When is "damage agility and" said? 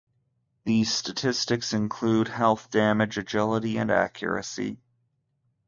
2.71-3.91